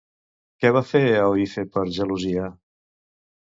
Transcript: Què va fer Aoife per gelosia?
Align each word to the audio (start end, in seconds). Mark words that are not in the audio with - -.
Què 0.63 0.71
va 0.77 0.81
fer 0.93 1.03
Aoife 1.25 1.67
per 1.77 1.87
gelosia? 2.01 2.51